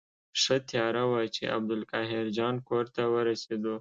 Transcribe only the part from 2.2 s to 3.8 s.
جان کور ته ورسېدو.